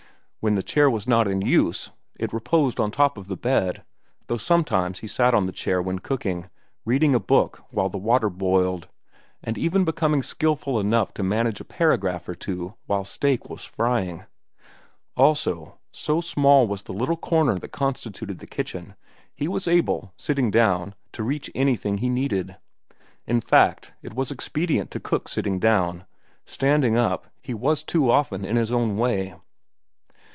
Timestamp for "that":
17.59-17.69